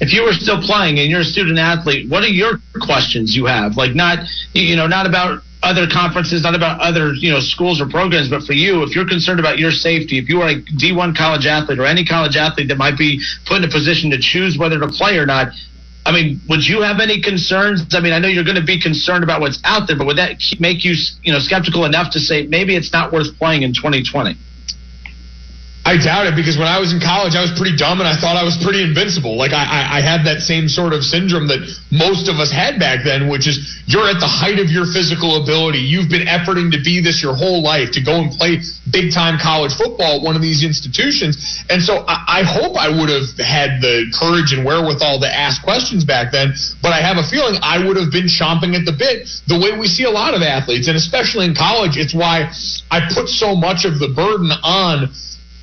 if 0.00 0.12
you 0.12 0.22
were 0.22 0.32
still 0.32 0.60
playing 0.62 0.98
and 0.98 1.10
you're 1.10 1.20
a 1.20 1.24
student 1.24 1.58
athlete, 1.58 2.08
what 2.08 2.22
are 2.22 2.28
your 2.28 2.60
questions 2.80 3.34
you 3.34 3.46
have? 3.46 3.76
Like 3.76 3.94
not, 3.94 4.18
you 4.52 4.76
know, 4.76 4.86
not 4.86 5.06
about 5.06 5.42
other 5.62 5.86
conferences, 5.90 6.42
not 6.44 6.54
about 6.54 6.80
other, 6.80 7.12
you 7.14 7.30
know, 7.30 7.40
schools 7.40 7.80
or 7.80 7.88
programs, 7.88 8.30
but 8.30 8.44
for 8.44 8.52
you, 8.52 8.82
if 8.84 8.94
you're 8.94 9.08
concerned 9.08 9.40
about 9.40 9.58
your 9.58 9.72
safety, 9.72 10.18
if 10.18 10.28
you 10.28 10.40
are 10.40 10.50
a 10.50 10.62
D1 10.62 11.16
college 11.16 11.46
athlete 11.46 11.78
or 11.78 11.84
any 11.84 12.04
college 12.04 12.36
athlete 12.36 12.68
that 12.68 12.78
might 12.78 12.96
be 12.96 13.20
put 13.46 13.58
in 13.58 13.64
a 13.64 13.70
position 13.70 14.10
to 14.10 14.18
choose 14.18 14.56
whether 14.56 14.78
to 14.78 14.88
play 14.88 15.18
or 15.18 15.26
not, 15.26 15.48
I 16.06 16.12
mean, 16.12 16.40
would 16.48 16.64
you 16.64 16.80
have 16.82 17.00
any 17.00 17.20
concerns? 17.20 17.94
I 17.94 18.00
mean, 18.00 18.12
I 18.12 18.18
know 18.18 18.28
you're 18.28 18.44
going 18.44 18.56
to 18.56 18.64
be 18.64 18.80
concerned 18.80 19.24
about 19.24 19.40
what's 19.40 19.60
out 19.64 19.88
there, 19.88 19.96
but 19.98 20.06
would 20.06 20.16
that 20.16 20.40
make 20.58 20.84
you, 20.84 20.94
you 21.22 21.32
know, 21.32 21.38
skeptical 21.38 21.84
enough 21.84 22.12
to 22.12 22.20
say 22.20 22.46
maybe 22.46 22.76
it's 22.76 22.92
not 22.92 23.12
worth 23.12 23.36
playing 23.36 23.62
in 23.62 23.74
2020? 23.74 24.38
I 25.88 25.96
doubt 25.96 26.28
it 26.28 26.36
because 26.36 26.60
when 26.60 26.68
I 26.68 26.76
was 26.76 26.92
in 26.92 27.00
college, 27.00 27.32
I 27.32 27.40
was 27.40 27.48
pretty 27.56 27.72
dumb 27.72 28.04
and 28.04 28.04
I 28.04 28.12
thought 28.12 28.36
I 28.36 28.44
was 28.44 28.60
pretty 28.60 28.84
invincible. 28.84 29.40
Like 29.40 29.56
I, 29.56 29.64
I, 29.64 29.80
I 29.96 30.00
had 30.04 30.28
that 30.28 30.44
same 30.44 30.68
sort 30.68 30.92
of 30.92 31.00
syndrome 31.00 31.48
that 31.48 31.64
most 31.88 32.28
of 32.28 32.36
us 32.36 32.52
had 32.52 32.76
back 32.76 33.08
then, 33.08 33.32
which 33.32 33.48
is 33.48 33.56
you're 33.88 34.04
at 34.04 34.20
the 34.20 34.28
height 34.28 34.60
of 34.60 34.68
your 34.68 34.84
physical 34.84 35.40
ability. 35.40 35.80
You've 35.80 36.12
been 36.12 36.28
efforting 36.28 36.68
to 36.76 36.80
be 36.84 37.00
this 37.00 37.24
your 37.24 37.32
whole 37.32 37.64
life, 37.64 37.96
to 37.96 38.04
go 38.04 38.20
and 38.20 38.28
play 38.28 38.60
big 38.92 39.16
time 39.16 39.40
college 39.40 39.72
football 39.80 40.20
at 40.20 40.22
one 40.22 40.36
of 40.36 40.44
these 40.44 40.60
institutions. 40.60 41.64
And 41.72 41.80
so 41.80 42.04
I, 42.04 42.44
I 42.44 42.44
hope 42.44 42.76
I 42.76 42.92
would 42.92 43.08
have 43.08 43.32
had 43.40 43.80
the 43.80 44.12
courage 44.12 44.52
and 44.52 44.68
wherewithal 44.68 45.24
to 45.24 45.30
ask 45.32 45.64
questions 45.64 46.04
back 46.04 46.36
then. 46.36 46.52
But 46.84 46.92
I 46.92 47.00
have 47.00 47.16
a 47.16 47.24
feeling 47.24 47.56
I 47.64 47.80
would 47.80 47.96
have 47.96 48.12
been 48.12 48.28
chomping 48.28 48.76
at 48.76 48.84
the 48.84 48.92
bit 48.92 49.24
the 49.48 49.56
way 49.56 49.72
we 49.72 49.88
see 49.88 50.04
a 50.04 50.12
lot 50.12 50.36
of 50.36 50.44
athletes. 50.44 50.84
And 50.84 51.00
especially 51.00 51.48
in 51.48 51.56
college, 51.56 51.96
it's 51.96 52.12
why 52.12 52.52
I 52.92 53.08
put 53.08 53.32
so 53.32 53.56
much 53.56 53.88
of 53.88 53.96
the 53.96 54.12
burden 54.12 54.52
on 54.52 55.16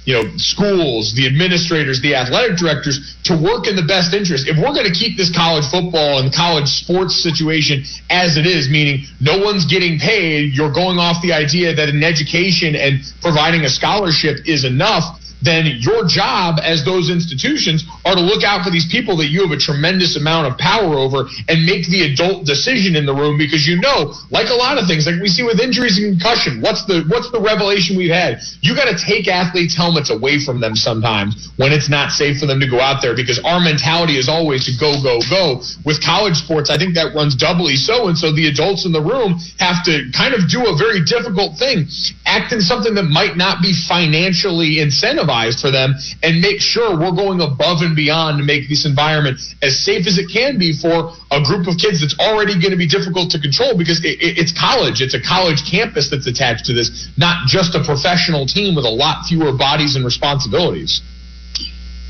you 0.05 0.13
know, 0.13 0.37
schools, 0.37 1.13
the 1.15 1.25
administrators, 1.25 1.99
the 2.01 2.13
athletic 2.15 2.57
directors 2.57 3.17
to 3.23 3.33
work 3.35 3.67
in 3.67 3.75
the 3.75 3.81
best 3.83 4.13
interest. 4.13 4.47
If 4.47 4.55
we're 4.57 4.73
going 4.73 4.85
to 4.85 4.93
keep 4.93 5.17
this 5.17 5.33
college 5.35 5.65
football 5.65 6.19
and 6.19 6.33
college 6.33 6.69
sports 6.69 7.17
situation 7.21 7.83
as 8.09 8.37
it 8.37 8.45
is, 8.45 8.69
meaning 8.69 9.05
no 9.19 9.39
one's 9.41 9.65
getting 9.65 9.97
paid, 9.97 10.53
you're 10.53 10.71
going 10.71 10.99
off 10.99 11.21
the 11.21 11.33
idea 11.33 11.73
that 11.73 11.89
an 11.89 12.03
education 12.03 12.75
and 12.75 13.01
providing 13.21 13.61
a 13.65 13.69
scholarship 13.69 14.45
is 14.45 14.63
enough 14.63 15.19
then 15.45 15.77
your 15.79 16.05
job 16.07 16.57
as 16.63 16.83
those 16.83 17.13
institutions 17.13 17.85
are 18.03 18.15
to 18.15 18.21
look 18.21 18.43
out 18.43 18.65
for 18.65 18.71
these 18.71 18.89
people 18.89 19.15
that 19.17 19.29
you 19.29 19.45
have 19.45 19.53
a 19.53 19.61
tremendous 19.61 20.17
amount 20.17 20.49
of 20.49 20.57
power 20.57 20.97
over 20.97 21.29
and 21.47 21.65
make 21.65 21.85
the 21.87 22.01
adult 22.09 22.45
decision 22.45 22.95
in 22.95 23.05
the 23.05 23.13
room 23.13 23.37
because 23.37 23.67
you 23.67 23.77
know, 23.79 24.13
like 24.33 24.49
a 24.49 24.57
lot 24.57 24.81
of 24.81 24.87
things, 24.89 25.05
like 25.05 25.21
we 25.21 25.29
see 25.29 25.43
with 25.43 25.61
injuries 25.61 26.01
and 26.01 26.17
concussion, 26.17 26.61
what's 26.61 26.85
the 26.89 27.05
what's 27.07 27.29
the 27.29 27.39
revelation 27.39 27.95
we've 27.95 28.13
had? 28.13 28.41
You 28.61 28.73
got 28.73 28.89
to 28.89 28.97
take 28.97 29.27
athletes' 29.27 29.77
helmets 29.77 30.09
away 30.09 30.41
from 30.41 30.59
them 30.59 30.75
sometimes 30.75 31.53
when 31.57 31.71
it's 31.71 31.89
not 31.89 32.11
safe 32.11 32.41
for 32.41 32.47
them 32.49 32.59
to 32.59 32.67
go 32.67 32.81
out 32.81 33.01
there 33.05 33.15
because 33.15 33.37
our 33.45 33.61
mentality 33.61 34.17
is 34.17 34.27
always 34.27 34.65
to 34.65 34.73
go, 34.81 34.97
go, 35.01 35.21
go. 35.29 35.61
With 35.85 36.01
college 36.03 36.35
sports, 36.35 36.69
I 36.69 36.77
think 36.77 36.95
that 36.95 37.13
runs 37.13 37.35
doubly 37.35 37.75
so, 37.75 38.07
and 38.09 38.17
so 38.17 38.33
the 38.33 38.47
adults 38.47 38.85
in 38.85 38.91
the 38.91 39.01
room 39.01 39.37
have 39.59 39.85
to 39.85 40.09
kind 40.09 40.33
of 40.33 40.49
do 40.49 40.65
a 40.65 40.73
very 40.75 41.05
difficult 41.05 41.57
thing, 41.61 41.85
act 42.25 42.51
in 42.51 42.61
something 42.61 42.95
that 42.95 43.05
might 43.05 43.37
not 43.37 43.61
be 43.61 43.73
financially 43.73 44.81
incentivized 44.81 45.34
for 45.61 45.71
them 45.71 45.95
and 46.23 46.39
make 46.39 46.61
sure 46.61 46.95
we're 46.95 47.11
going 47.11 47.41
above 47.41 47.83
and 47.83 47.95
beyond 47.95 48.39
to 48.39 48.43
make 48.43 48.69
this 48.69 48.85
environment 48.85 49.39
as 49.61 49.83
safe 49.83 50.07
as 50.07 50.17
it 50.17 50.31
can 50.31 50.57
be 50.57 50.71
for 50.71 51.11
a 51.31 51.43
group 51.43 51.67
of 51.67 51.75
kids 51.75 51.99
that's 51.99 52.15
already 52.19 52.55
going 52.55 52.71
to 52.71 52.79
be 52.79 52.87
difficult 52.87 53.31
to 53.31 53.39
control 53.39 53.75
because 53.77 53.99
it, 54.05 54.15
it, 54.23 54.39
it's 54.39 54.55
college. 54.55 55.01
It's 55.01 55.13
a 55.13 55.21
college 55.21 55.67
campus 55.69 56.09
that's 56.09 56.27
attached 56.27 56.65
to 56.65 56.73
this, 56.73 57.11
not 57.17 57.47
just 57.47 57.75
a 57.75 57.83
professional 57.83 58.47
team 58.47 58.75
with 58.75 58.85
a 58.85 58.95
lot 58.95 59.27
fewer 59.27 59.51
bodies 59.51 59.95
and 59.95 60.05
responsibilities. 60.05 61.03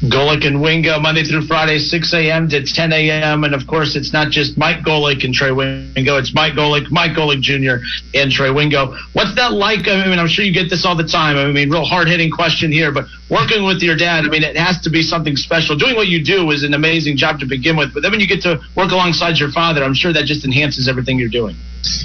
Golic 0.04 0.46
and 0.46 0.62
Wingo 0.62 1.00
Monday 1.00 1.24
through 1.24 1.48
Friday, 1.48 1.80
6 1.80 2.14
a.m. 2.14 2.50
to 2.50 2.62
10 2.64 2.92
a.m. 2.92 3.46
And 3.46 3.56
of 3.56 3.66
course, 3.66 3.96
it's 3.96 4.12
not 4.12 4.30
just 4.30 4.58
Mike 4.58 4.84
Golic 4.84 5.24
and 5.24 5.34
Trey 5.34 5.52
Wingo. 5.52 6.18
It's 6.18 6.34
Mike 6.34 6.54
Golic, 6.54 6.92
Mike 6.92 7.12
Golic 7.12 7.40
Jr. 7.40 7.80
and 8.14 8.30
Trey 8.30 8.52
Wingo. 8.52 8.94
What's 9.14 9.34
that 9.36 9.54
like? 9.54 9.88
I 9.88 10.06
mean, 10.06 10.20
I'm 10.20 10.28
sure 10.28 10.44
you 10.44 10.54
get 10.54 10.70
this 10.70 10.86
all 10.86 10.98
the 10.98 11.08
time. 11.08 11.38
I 11.38 11.50
mean, 11.52 11.70
real 11.70 11.86
hard 11.86 12.10
hitting 12.10 12.30
question 12.30 12.72
here, 12.72 12.92
but 12.92 13.06
working 13.30 13.64
with 13.64 13.82
your 13.82 13.96
dad, 13.96 14.26
I 14.26 14.28
mean, 14.28 14.44
it 14.44 14.58
has 14.58 14.82
to 14.82 14.90
be 14.90 15.02
something 15.02 15.38
special. 15.38 15.78
Doing 15.78 15.96
what 15.96 16.08
you 16.08 16.24
do 16.24 16.52
is 16.52 16.64
an 16.64 16.74
amazing 16.74 17.16
job 17.16 17.40
to 17.40 17.46
begin 17.46 17.78
with. 17.78 17.94
But 17.94 18.04
then 18.04 18.12
when 18.12 18.20
you 18.20 18.28
get 18.28 18.42
to 18.42 18.60
work 18.76 18.92
alongside 18.92 19.38
your 19.38 19.52
father, 19.52 19.82
I'm 19.84 19.96
sure 19.96 20.12
that 20.12 20.26
just 20.26 20.44
enhances 20.44 20.90
everything 20.90 21.18
you're 21.18 21.30
doing. 21.30 21.56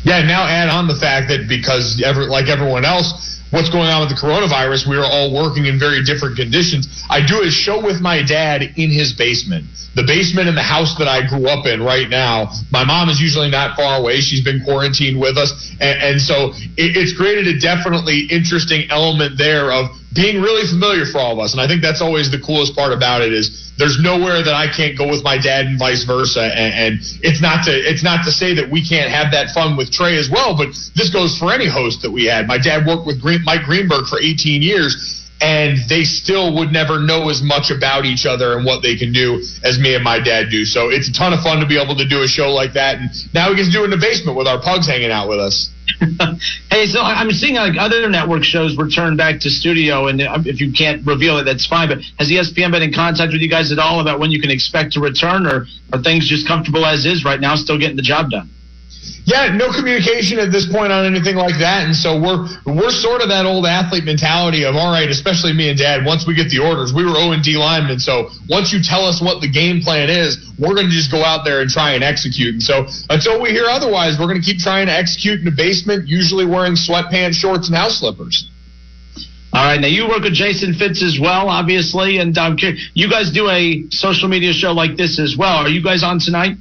Yeah, 0.04 0.22
now 0.22 0.46
add 0.46 0.68
on 0.68 0.86
the 0.86 0.96
fact 0.96 1.28
that 1.28 1.48
because 1.48 2.00
ever, 2.04 2.26
like 2.26 2.48
everyone 2.48 2.84
else, 2.84 3.39
what's 3.50 3.70
going 3.70 3.90
on 3.90 4.00
with 4.00 4.10
the 4.10 4.18
coronavirus. 4.18 4.86
We 4.88 4.96
are 4.96 5.06
all 5.06 5.34
working 5.34 5.66
in 5.66 5.78
very 5.78 6.02
different 6.02 6.36
conditions. 6.36 6.88
I 7.10 7.24
do 7.24 7.42
a 7.42 7.50
show 7.50 7.82
with 7.82 8.00
my 8.00 8.22
dad 8.22 8.62
in 8.62 8.90
his 8.90 9.12
basement. 9.12 9.66
The 9.94 10.06
basement 10.06 10.48
in 10.48 10.54
the 10.54 10.62
house 10.62 10.94
that 10.98 11.08
I 11.08 11.26
grew 11.26 11.48
up 11.50 11.66
in 11.66 11.82
right 11.82 12.08
now. 12.08 12.54
My 12.70 12.84
mom 12.84 13.08
is 13.08 13.20
usually 13.20 13.50
not 13.50 13.76
far 13.76 13.98
away. 13.98 14.20
She's 14.20 14.42
been 14.42 14.62
quarantined 14.62 15.18
with 15.18 15.36
us. 15.36 15.74
And, 15.80 16.14
and 16.14 16.16
so 16.20 16.54
it, 16.78 16.94
it's 16.94 17.16
created 17.16 17.48
a 17.48 17.58
definitely 17.58 18.30
interesting 18.30 18.86
element 18.90 19.36
there 19.36 19.72
of 19.72 19.90
being 20.14 20.40
really 20.40 20.66
familiar 20.66 21.06
for 21.06 21.18
all 21.18 21.32
of 21.34 21.38
us. 21.38 21.52
And 21.52 21.60
I 21.60 21.66
think 21.66 21.82
that's 21.82 22.00
always 22.00 22.30
the 22.30 22.38
coolest 22.38 22.74
part 22.74 22.92
about 22.92 23.22
it 23.22 23.32
is 23.32 23.69
there's 23.80 23.98
nowhere 23.98 24.44
that 24.44 24.52
I 24.52 24.68
can't 24.68 24.96
go 24.96 25.08
with 25.08 25.24
my 25.24 25.40
dad 25.40 25.64
and 25.64 25.78
vice 25.78 26.04
versa. 26.04 26.44
And, 26.44 26.72
and, 26.74 26.94
it's 27.24 27.40
not 27.40 27.64
to 27.64 27.72
it's 27.72 28.04
not 28.04 28.24
to 28.28 28.30
say 28.30 28.54
that 28.54 28.70
we 28.70 28.84
can't 28.84 29.10
have 29.10 29.32
that 29.32 29.50
fun 29.56 29.76
with 29.76 29.90
Trey 29.90 30.20
as 30.20 30.28
well, 30.28 30.54
but 30.54 30.68
this 30.94 31.08
goes 31.08 31.36
for 31.40 31.50
any 31.50 31.66
host 31.66 32.02
that 32.02 32.12
we 32.12 32.26
had. 32.26 32.46
My 32.46 32.58
dad 32.58 32.86
worked 32.86 33.06
with 33.06 33.20
Green, 33.20 33.42
Mike 33.42 33.64
Greenberg 33.64 34.06
for 34.06 34.20
18 34.20 34.62
years. 34.62 35.16
And 35.42 35.78
they 35.88 36.04
still 36.04 36.54
would 36.60 36.70
never 36.70 37.00
know 37.00 37.30
as 37.30 37.40
much 37.40 37.70
about 37.70 38.04
each 38.04 38.26
other 38.26 38.58
and 38.58 38.66
what 38.66 38.82
they 38.82 38.94
can 38.94 39.10
do 39.10 39.40
as 39.64 39.80
me 39.80 39.94
and 39.94 40.04
my 40.04 40.20
dad 40.20 40.50
do. 40.50 40.66
So 40.66 40.90
it's 40.90 41.08
a 41.08 41.14
ton 41.14 41.32
of 41.32 41.40
fun 41.40 41.60
to 41.60 41.66
be 41.66 41.80
able 41.80 41.96
to 41.96 42.06
do 42.06 42.20
a 42.20 42.28
show 42.28 42.52
like 42.52 42.74
that. 42.74 43.00
And 43.00 43.08
now 43.32 43.48
we 43.48 43.56
get 43.56 43.64
to 43.64 43.72
do 43.72 43.80
it 43.80 43.84
in 43.84 43.90
the 43.90 43.96
basement 43.96 44.36
with 44.36 44.46
our 44.46 44.60
pugs 44.60 44.86
hanging 44.86 45.10
out 45.10 45.30
with 45.30 45.40
us. 45.40 45.70
hey, 46.70 46.86
so 46.86 47.00
I'm 47.02 47.30
seeing 47.30 47.56
like 47.56 47.74
other 47.78 48.08
network 48.08 48.42
shows 48.42 48.76
return 48.76 49.16
back 49.16 49.40
to 49.40 49.50
studio, 49.50 50.08
and 50.08 50.20
uh, 50.20 50.38
if 50.46 50.60
you 50.60 50.72
can't 50.72 51.06
reveal 51.06 51.38
it, 51.38 51.44
that's 51.44 51.66
fine. 51.66 51.88
But 51.88 51.98
has 52.18 52.30
ESPN 52.30 52.70
been 52.70 52.82
in 52.82 52.92
contact 52.92 53.32
with 53.32 53.42
you 53.42 53.50
guys 53.50 53.70
at 53.70 53.78
all 53.78 54.00
about 54.00 54.18
when 54.18 54.30
you 54.30 54.40
can 54.40 54.50
expect 54.50 54.92
to 54.94 55.00
return, 55.00 55.46
or 55.46 55.66
are 55.92 56.02
things 56.02 56.28
just 56.28 56.48
comfortable 56.48 56.86
as 56.86 57.04
is 57.04 57.24
right 57.24 57.40
now, 57.40 57.54
still 57.56 57.78
getting 57.78 57.96
the 57.96 58.02
job 58.02 58.30
done? 58.30 58.48
Yeah, 59.24 59.54
no 59.54 59.70
communication 59.70 60.38
at 60.38 60.50
this 60.50 60.66
point 60.66 60.90
on 60.90 61.06
anything 61.06 61.36
like 61.36 61.58
that, 61.60 61.84
and 61.86 61.94
so 61.94 62.18
we're 62.18 62.50
we're 62.66 62.90
sort 62.90 63.22
of 63.22 63.28
that 63.28 63.46
old 63.46 63.64
athlete 63.64 64.04
mentality 64.04 64.64
of 64.64 64.74
all 64.74 64.90
right, 64.90 65.08
especially 65.08 65.52
me 65.52 65.70
and 65.70 65.78
Dad. 65.78 66.04
Once 66.04 66.26
we 66.26 66.34
get 66.34 66.50
the 66.50 66.58
orders, 66.58 66.92
we 66.92 67.04
were 67.04 67.14
O 67.14 67.30
and 67.30 67.42
D 67.42 67.56
linemen, 67.56 68.00
so 68.00 68.30
once 68.48 68.72
you 68.72 68.82
tell 68.82 69.04
us 69.04 69.22
what 69.22 69.40
the 69.40 69.48
game 69.48 69.80
plan 69.80 70.10
is, 70.10 70.50
we're 70.58 70.74
going 70.74 70.88
to 70.88 70.92
just 70.92 71.12
go 71.12 71.22
out 71.22 71.44
there 71.44 71.60
and 71.60 71.70
try 71.70 71.94
and 71.94 72.02
execute. 72.02 72.54
And 72.54 72.62
so 72.62 72.86
until 73.08 73.40
we 73.40 73.50
hear 73.50 73.66
otherwise, 73.66 74.18
we're 74.18 74.26
going 74.26 74.40
to 74.40 74.46
keep 74.46 74.58
trying 74.58 74.86
to 74.86 74.92
execute 74.92 75.38
in 75.38 75.44
the 75.44 75.54
basement, 75.54 76.08
usually 76.08 76.44
wearing 76.44 76.74
sweatpants, 76.74 77.34
shorts, 77.34 77.68
and 77.68 77.76
house 77.76 78.00
slippers. 78.00 78.48
All 79.52 79.64
right, 79.64 79.80
now 79.80 79.88
you 79.88 80.08
work 80.08 80.22
with 80.22 80.34
Jason 80.34 80.74
Fitz 80.74 81.02
as 81.02 81.18
well, 81.20 81.48
obviously, 81.48 82.18
and 82.18 82.36
um, 82.38 82.56
you 82.94 83.10
guys 83.10 83.32
do 83.32 83.48
a 83.48 83.84
social 83.90 84.28
media 84.28 84.52
show 84.52 84.72
like 84.72 84.96
this 84.96 85.18
as 85.18 85.36
well. 85.36 85.56
Are 85.56 85.68
you 85.68 85.82
guys 85.82 86.02
on 86.02 86.20
tonight? 86.20 86.56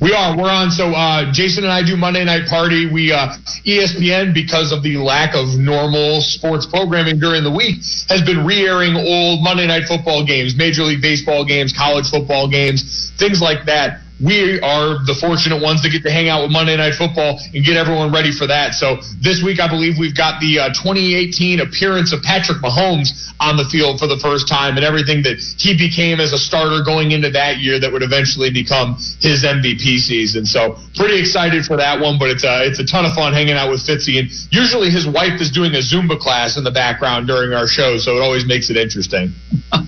We 0.00 0.12
are. 0.12 0.36
We're 0.36 0.50
on. 0.50 0.70
So 0.70 0.92
uh, 0.92 1.32
Jason 1.32 1.64
and 1.64 1.72
I 1.72 1.82
do 1.82 1.96
Monday 1.96 2.24
Night 2.24 2.46
Party. 2.48 2.86
We 2.86 3.12
uh, 3.12 3.32
ESPN 3.64 4.34
because 4.34 4.70
of 4.70 4.82
the 4.82 4.98
lack 4.98 5.34
of 5.34 5.58
normal 5.58 6.20
sports 6.20 6.66
programming 6.66 7.18
during 7.18 7.42
the 7.42 7.50
week 7.50 7.76
has 8.08 8.22
been 8.22 8.44
re-airing 8.44 8.94
old 8.94 9.42
Monday 9.42 9.66
Night 9.66 9.88
Football 9.88 10.26
games, 10.26 10.54
Major 10.54 10.82
League 10.82 11.00
Baseball 11.00 11.44
games, 11.44 11.72
college 11.72 12.10
football 12.10 12.46
games, 12.48 13.10
things 13.18 13.40
like 13.40 13.64
that 13.66 14.05
we 14.22 14.60
are 14.64 15.04
the 15.04 15.12
fortunate 15.12 15.60
ones 15.60 15.82
that 15.84 15.92
get 15.92 16.02
to 16.02 16.10
hang 16.10 16.28
out 16.28 16.40
with 16.40 16.50
Monday 16.50 16.76
Night 16.76 16.96
Football 16.96 17.36
and 17.52 17.60
get 17.60 17.76
everyone 17.76 18.12
ready 18.12 18.32
for 18.32 18.48
that. 18.48 18.72
So 18.72 18.96
this 19.20 19.44
week, 19.44 19.60
I 19.60 19.68
believe 19.68 20.00
we've 20.00 20.16
got 20.16 20.40
the 20.40 20.72
uh, 20.72 20.72
2018 20.72 21.60
appearance 21.60 22.16
of 22.16 22.24
Patrick 22.24 22.64
Mahomes 22.64 23.12
on 23.36 23.60
the 23.60 23.68
field 23.68 24.00
for 24.00 24.08
the 24.08 24.16
first 24.16 24.48
time 24.48 24.80
and 24.80 24.84
everything 24.84 25.20
that 25.28 25.36
he 25.36 25.76
became 25.76 26.20
as 26.20 26.32
a 26.32 26.40
starter 26.40 26.80
going 26.80 27.12
into 27.12 27.28
that 27.36 27.60
year 27.60 27.76
that 27.76 27.92
would 27.92 28.02
eventually 28.02 28.48
become 28.48 28.96
his 29.20 29.44
MVP 29.44 30.00
season. 30.00 30.48
So 30.48 30.80
pretty 30.96 31.20
excited 31.20 31.68
for 31.68 31.76
that 31.76 32.00
one, 32.00 32.16
but 32.16 32.32
it's 32.32 32.44
a, 32.44 32.64
it's 32.64 32.80
a 32.80 32.86
ton 32.88 33.04
of 33.04 33.12
fun 33.12 33.36
hanging 33.36 33.60
out 33.60 33.68
with 33.68 33.84
Fitzy. 33.84 34.16
And 34.16 34.32
usually 34.48 34.88
his 34.88 35.04
wife 35.04 35.44
is 35.44 35.52
doing 35.52 35.76
a 35.76 35.84
Zumba 35.84 36.16
class 36.16 36.56
in 36.56 36.64
the 36.64 36.72
background 36.72 37.28
during 37.28 37.52
our 37.52 37.68
show, 37.68 37.98
so 38.00 38.16
it 38.16 38.22
always 38.24 38.48
makes 38.48 38.70
it 38.72 38.80
interesting. 38.80 39.36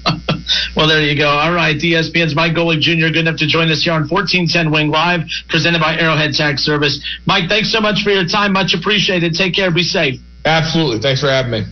well, 0.79 0.87
there 0.87 1.03
you 1.03 1.19
go. 1.19 1.27
All 1.27 1.53
right, 1.53 1.75
ESPN's 1.75 2.37
Mike 2.37 2.55
Golic 2.55 2.79
Jr. 2.79 3.11
good 3.11 3.27
enough 3.27 3.39
to 3.39 3.49
join 3.49 3.69
us 3.69 3.83
here 3.83 3.95
on 3.95 4.07
1410 4.07 4.71
Wing 4.71 4.91
Live, 4.91 5.23
presented 5.49 5.81
by 5.81 5.99
Arrowhead 5.99 6.35
Tax 6.35 6.63
Service. 6.63 7.03
Mike, 7.27 7.49
thanks 7.49 7.73
so 7.73 7.81
much 7.81 8.05
for 8.05 8.11
your 8.11 8.25
time. 8.25 8.53
Much 8.53 8.75
appreciated. 8.79 9.35
Take 9.35 9.55
care. 9.55 9.73
Be 9.73 9.83
safe. 9.83 10.21
Absolutely. 10.45 11.01
Thanks 11.01 11.21
for 11.21 11.27
having 11.27 11.51
me. 11.51 11.65